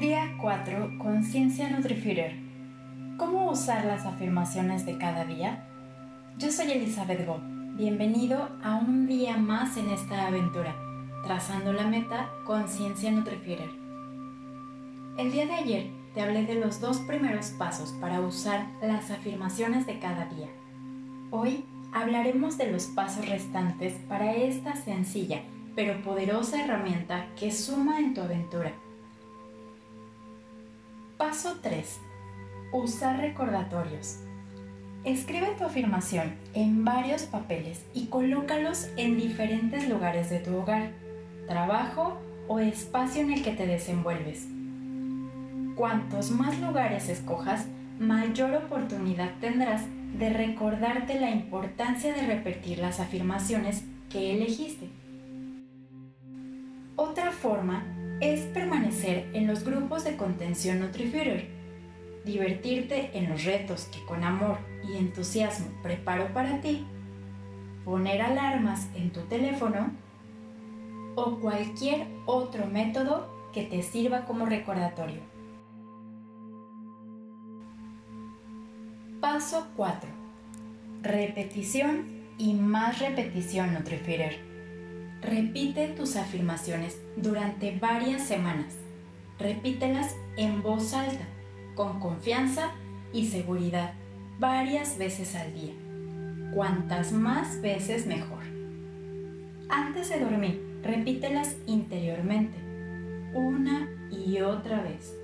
Día 0.00 0.36
4. 0.42 0.98
Conciencia 0.98 1.70
Nutrifeeder. 1.70 2.36
¿Cómo 3.16 3.50
usar 3.50 3.86
las 3.86 4.04
afirmaciones 4.04 4.84
de 4.84 4.98
cada 4.98 5.24
día? 5.24 5.66
Yo 6.36 6.52
soy 6.52 6.70
Elizabeth 6.72 7.26
Go. 7.26 7.40
Bienvenido 7.78 8.50
a 8.62 8.74
un 8.76 9.06
día 9.06 9.38
más 9.38 9.78
en 9.78 9.88
esta 9.88 10.26
aventura, 10.26 10.76
trazando 11.24 11.72
la 11.72 11.86
meta 11.86 12.28
Conciencia 12.44 13.10
Nutrifeeder. 13.10 13.70
El 15.16 15.32
día 15.32 15.46
de 15.46 15.54
ayer 15.54 15.86
te 16.12 16.20
hablé 16.20 16.44
de 16.44 16.56
los 16.56 16.78
dos 16.78 16.98
primeros 16.98 17.46
pasos 17.58 17.92
para 17.98 18.20
usar 18.20 18.66
las 18.82 19.10
afirmaciones 19.10 19.86
de 19.86 19.98
cada 19.98 20.26
día. 20.26 20.48
Hoy 21.30 21.64
hablaremos 21.94 22.58
de 22.58 22.70
los 22.70 22.84
pasos 22.88 23.26
restantes 23.30 23.94
para 24.10 24.34
esta 24.34 24.76
sencilla 24.76 25.40
pero 25.76 26.02
poderosa 26.02 26.64
herramienta 26.64 27.26
que 27.38 27.52
suma 27.52 28.00
en 28.00 28.14
tu 28.14 28.22
aventura 28.22 28.72
Paso 31.16 31.56
3. 31.62 31.98
Usar 32.72 33.18
recordatorios. 33.18 34.18
Escribe 35.02 35.54
tu 35.56 35.64
afirmación 35.64 36.34
en 36.52 36.84
varios 36.84 37.22
papeles 37.22 37.86
y 37.94 38.08
colócalos 38.08 38.88
en 38.98 39.16
diferentes 39.16 39.88
lugares 39.88 40.28
de 40.28 40.40
tu 40.40 40.54
hogar, 40.54 40.90
trabajo 41.48 42.18
o 42.48 42.58
espacio 42.58 43.22
en 43.22 43.32
el 43.32 43.42
que 43.42 43.52
te 43.52 43.66
desenvuelves. 43.66 44.46
Cuantos 45.74 46.32
más 46.32 46.60
lugares 46.60 47.08
escojas, 47.08 47.64
mayor 47.98 48.52
oportunidad 48.54 49.30
tendrás 49.40 49.84
de 50.18 50.28
recordarte 50.28 51.18
la 51.18 51.30
importancia 51.30 52.12
de 52.12 52.26
repetir 52.26 52.78
las 52.78 53.00
afirmaciones 53.00 53.84
que 54.10 54.34
elegiste. 54.34 54.90
Otra 56.94 57.30
forma 57.30 57.95
es 58.20 58.40
permanecer 58.46 59.28
en 59.34 59.46
los 59.46 59.64
grupos 59.64 60.04
de 60.04 60.16
contención 60.16 60.80
NutriFeeder, 60.80 61.48
divertirte 62.24 63.10
en 63.14 63.28
los 63.28 63.44
retos 63.44 63.84
que 63.86 64.04
con 64.06 64.24
amor 64.24 64.58
y 64.88 64.96
entusiasmo 64.96 65.66
preparo 65.82 66.32
para 66.32 66.60
ti, 66.60 66.86
poner 67.84 68.22
alarmas 68.22 68.88
en 68.94 69.10
tu 69.10 69.20
teléfono 69.22 69.90
o 71.14 71.38
cualquier 71.38 72.06
otro 72.24 72.66
método 72.66 73.28
que 73.52 73.62
te 73.64 73.82
sirva 73.82 74.24
como 74.24 74.46
recordatorio. 74.46 75.20
Paso 79.20 79.66
4. 79.76 80.10
Repetición 81.02 82.06
y 82.38 82.54
más 82.54 82.98
repetición 82.98 83.74
NutriFeeder. 83.74 84.55
Repite 85.22 85.88
tus 85.88 86.16
afirmaciones 86.16 87.00
durante 87.16 87.78
varias 87.78 88.22
semanas. 88.22 88.74
Repítelas 89.38 90.14
en 90.36 90.62
voz 90.62 90.92
alta, 90.92 91.24
con 91.74 92.00
confianza 92.00 92.72
y 93.12 93.26
seguridad, 93.26 93.94
varias 94.38 94.98
veces 94.98 95.34
al 95.34 95.54
día. 95.54 95.72
Cuantas 96.54 97.12
más 97.12 97.60
veces 97.62 98.06
mejor. 98.06 98.44
Antes 99.68 100.10
de 100.10 100.20
dormir, 100.20 100.80
repítelas 100.82 101.56
interiormente, 101.66 102.56
una 103.34 103.90
y 104.10 104.40
otra 104.40 104.82
vez. 104.82 105.16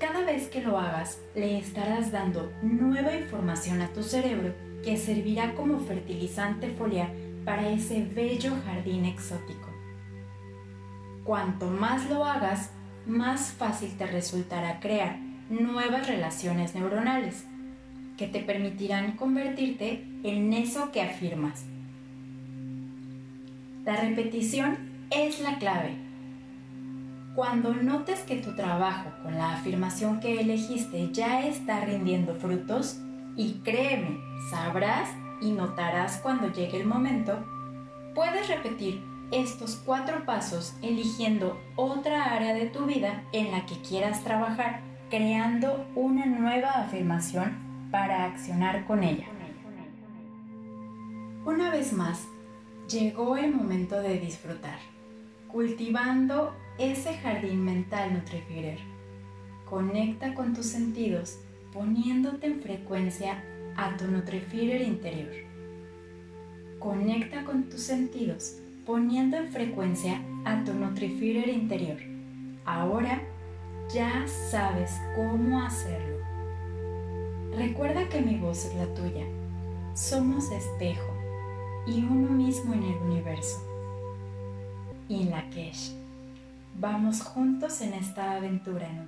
Cada 0.00 0.24
vez 0.24 0.48
que 0.48 0.62
lo 0.62 0.78
hagas, 0.78 1.20
le 1.34 1.58
estarás 1.58 2.12
dando 2.12 2.50
nueva 2.62 3.14
información 3.14 3.82
a 3.82 3.92
tu 3.92 4.02
cerebro 4.02 4.54
que 4.82 4.96
servirá 4.96 5.54
como 5.54 5.80
fertilizante 5.80 6.70
foliar 6.70 7.10
para 7.48 7.70
ese 7.70 8.04
bello 8.04 8.52
jardín 8.66 9.06
exótico. 9.06 9.70
Cuanto 11.24 11.70
más 11.70 12.06
lo 12.10 12.22
hagas, 12.22 12.72
más 13.06 13.52
fácil 13.52 13.96
te 13.96 14.06
resultará 14.06 14.80
crear 14.80 15.18
nuevas 15.48 16.06
relaciones 16.08 16.74
neuronales 16.74 17.46
que 18.18 18.26
te 18.26 18.40
permitirán 18.40 19.12
convertirte 19.12 20.06
en 20.24 20.52
eso 20.52 20.92
que 20.92 21.00
afirmas. 21.00 21.64
La 23.86 23.96
repetición 23.96 24.76
es 25.08 25.40
la 25.40 25.56
clave. 25.56 25.94
Cuando 27.34 27.72
notes 27.72 28.20
que 28.24 28.36
tu 28.36 28.54
trabajo 28.56 29.08
con 29.22 29.38
la 29.38 29.54
afirmación 29.54 30.20
que 30.20 30.38
elegiste 30.38 31.08
ya 31.14 31.46
está 31.46 31.82
rindiendo 31.86 32.34
frutos, 32.34 33.00
y 33.38 33.60
créeme, 33.64 34.18
sabrás 34.50 35.08
y 35.40 35.52
notarás 35.52 36.18
cuando 36.18 36.52
llegue 36.52 36.80
el 36.80 36.86
momento, 36.86 37.44
puedes 38.14 38.48
repetir 38.48 39.02
estos 39.30 39.76
cuatro 39.84 40.24
pasos 40.24 40.74
eligiendo 40.82 41.60
otra 41.76 42.34
área 42.34 42.54
de 42.54 42.66
tu 42.66 42.86
vida 42.86 43.24
en 43.32 43.50
la 43.50 43.66
que 43.66 43.80
quieras 43.82 44.24
trabajar, 44.24 44.80
creando 45.10 45.86
una 45.94 46.26
nueva 46.26 46.70
afirmación 46.70 47.88
para 47.90 48.24
accionar 48.24 48.86
con 48.86 49.02
ella. 49.02 49.26
Una 51.44 51.70
vez 51.70 51.92
más, 51.92 52.26
llegó 52.88 53.36
el 53.36 53.54
momento 53.54 54.00
de 54.00 54.18
disfrutar, 54.18 54.78
cultivando 55.48 56.54
ese 56.78 57.14
jardín 57.14 57.64
mental 57.64 58.14
Nutrifeeder. 58.14 58.78
Conecta 59.68 60.34
con 60.34 60.54
tus 60.54 60.66
sentidos, 60.66 61.38
poniéndote 61.72 62.46
en 62.46 62.60
frecuencia 62.62 63.42
a 63.78 63.96
tu 63.96 64.08
Nutrifeeder 64.08 64.82
interior. 64.82 65.32
Conecta 66.80 67.44
con 67.44 67.68
tus 67.68 67.80
sentidos, 67.80 68.58
poniendo 68.84 69.36
en 69.36 69.52
frecuencia 69.52 70.20
a 70.44 70.64
tu 70.64 70.74
Nutrifeeder 70.74 71.48
interior. 71.48 71.98
Ahora 72.64 73.22
ya 73.94 74.26
sabes 74.50 74.90
cómo 75.14 75.62
hacerlo. 75.62 76.18
Recuerda 77.56 78.08
que 78.08 78.20
mi 78.20 78.36
voz 78.36 78.64
es 78.66 78.74
la 78.74 78.92
tuya. 78.94 79.24
Somos 79.94 80.50
espejo 80.50 81.14
y 81.86 82.02
uno 82.02 82.30
mismo 82.30 82.74
en 82.74 82.82
el 82.82 82.96
universo. 82.96 83.64
Y 85.08 85.22
en 85.22 85.30
la 85.30 85.48
Kesh. 85.50 85.94
Vamos 86.80 87.22
juntos 87.22 87.80
en 87.80 87.94
esta 87.94 88.32
aventura 88.36 88.88
en 88.88 88.98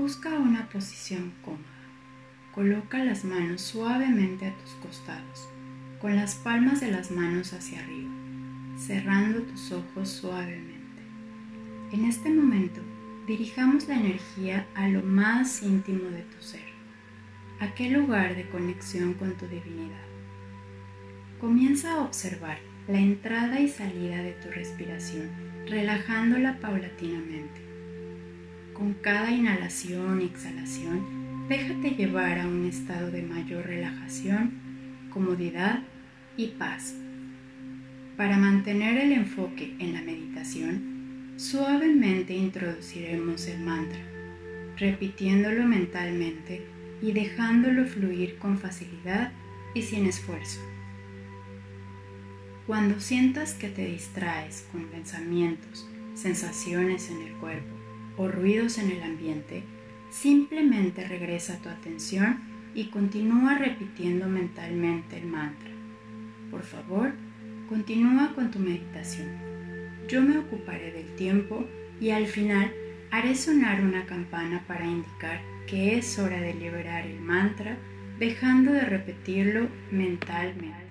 Busca 0.00 0.30
una 0.30 0.66
posición 0.70 1.30
cómoda. 1.44 1.60
Coloca 2.54 3.04
las 3.04 3.22
manos 3.22 3.60
suavemente 3.60 4.46
a 4.46 4.56
tus 4.56 4.70
costados, 4.76 5.46
con 6.00 6.16
las 6.16 6.36
palmas 6.36 6.80
de 6.80 6.90
las 6.90 7.10
manos 7.10 7.52
hacia 7.52 7.80
arriba, 7.80 8.08
cerrando 8.78 9.42
tus 9.42 9.72
ojos 9.72 10.08
suavemente. 10.08 11.02
En 11.92 12.06
este 12.06 12.30
momento, 12.30 12.80
dirijamos 13.26 13.88
la 13.88 13.96
energía 13.96 14.66
a 14.74 14.88
lo 14.88 15.02
más 15.02 15.62
íntimo 15.62 16.08
de 16.08 16.22
tu 16.22 16.42
ser, 16.42 16.64
aquel 17.60 17.92
lugar 17.92 18.36
de 18.36 18.48
conexión 18.48 19.12
con 19.12 19.36
tu 19.36 19.46
divinidad. 19.48 20.06
Comienza 21.42 21.92
a 21.92 22.00
observar 22.00 22.56
la 22.88 22.98
entrada 22.98 23.60
y 23.60 23.68
salida 23.68 24.22
de 24.22 24.32
tu 24.32 24.48
respiración, 24.48 25.28
relajándola 25.68 26.58
paulatinamente 26.58 27.69
con 28.80 28.94
cada 28.94 29.30
inhalación 29.30 30.22
y 30.22 30.24
exhalación, 30.24 31.46
déjate 31.50 31.90
llevar 31.90 32.38
a 32.38 32.48
un 32.48 32.64
estado 32.64 33.10
de 33.10 33.20
mayor 33.20 33.66
relajación, 33.66 34.54
comodidad 35.12 35.80
y 36.38 36.46
paz. 36.46 36.94
Para 38.16 38.38
mantener 38.38 38.96
el 38.96 39.12
enfoque 39.12 39.76
en 39.80 39.92
la 39.92 40.00
meditación, 40.00 41.34
suavemente 41.36 42.34
introduciremos 42.34 43.46
el 43.48 43.60
mantra, 43.60 44.00
repitiéndolo 44.78 45.66
mentalmente 45.66 46.66
y 47.02 47.12
dejándolo 47.12 47.84
fluir 47.84 48.38
con 48.38 48.56
facilidad 48.56 49.30
y 49.74 49.82
sin 49.82 50.06
esfuerzo. 50.06 50.58
Cuando 52.66 52.98
sientas 52.98 53.52
que 53.52 53.68
te 53.68 53.84
distraes 53.84 54.66
con 54.72 54.86
pensamientos, 54.86 55.86
sensaciones 56.14 57.10
en 57.10 57.20
el 57.26 57.34
cuerpo, 57.34 57.79
o 58.20 58.28
ruidos 58.28 58.76
en 58.76 58.90
el 58.90 59.02
ambiente, 59.02 59.62
simplemente 60.10 61.08
regresa 61.08 61.58
tu 61.62 61.70
atención 61.70 62.38
y 62.74 62.88
continúa 62.88 63.56
repitiendo 63.56 64.26
mentalmente 64.28 65.16
el 65.16 65.26
mantra. 65.26 65.70
Por 66.50 66.62
favor, 66.62 67.12
continúa 67.66 68.34
con 68.34 68.50
tu 68.50 68.58
meditación. 68.58 69.28
Yo 70.06 70.20
me 70.20 70.36
ocuparé 70.36 70.92
del 70.92 71.16
tiempo 71.16 71.64
y 71.98 72.10
al 72.10 72.26
final 72.26 72.70
haré 73.10 73.34
sonar 73.34 73.82
una 73.82 74.04
campana 74.04 74.64
para 74.68 74.84
indicar 74.84 75.40
que 75.66 75.96
es 75.96 76.18
hora 76.18 76.40
de 76.42 76.52
liberar 76.52 77.06
el 77.06 77.20
mantra 77.20 77.78
dejando 78.18 78.72
de 78.72 78.82
repetirlo 78.82 79.66
mentalmente. 79.90 80.90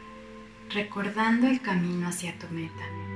recordando 0.73 1.47
el 1.47 1.61
camino 1.61 2.07
hacia 2.07 2.37
tu 2.37 2.47
meta. 2.53 3.10